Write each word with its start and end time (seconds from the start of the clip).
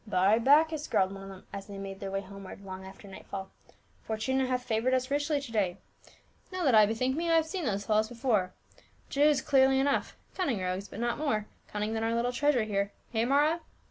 "By 0.19 0.39
Bacchus!" 0.39 0.87
growled 0.87 1.11
one 1.11 1.21
of 1.21 1.29
them 1.29 1.45
as 1.53 1.67
the} 1.67 1.77
made 1.77 1.99
their 1.99 2.09
way 2.09 2.21
homeward 2.21 2.65
long 2.65 2.87
after 2.87 3.07
nightfall." 3.07 3.51
Fortuna 4.07 4.47
hath 4.47 4.63
favored 4.63 4.95
us 4.95 5.11
richly 5.11 5.39
to 5.39 5.51
day; 5.51 5.77
now 6.51 6.63
that 6.63 6.73
I 6.73 6.87
bethink 6.87 7.15
me, 7.15 7.29
I 7.29 7.35
have 7.35 7.45
seen 7.45 7.65
those 7.65 7.85
fellows 7.85 8.09
before; 8.09 8.51
Jews 9.11 9.43
clearly 9.43 9.79
enough— 9.79 10.17
cunning 10.35 10.59
rogues, 10.59 10.87
but 10.87 10.99
not 10.99 11.19
more 11.19 11.45
cunning 11.67 11.93
than 11.93 12.03
our 12.03 12.15
little 12.15 12.31
treasure 12.33 12.63
here, 12.63 12.91
hey, 13.11 13.25
Mara?" 13.25 13.59